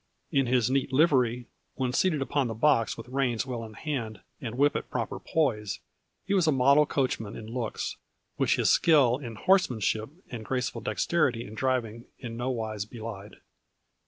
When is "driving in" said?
11.53-12.35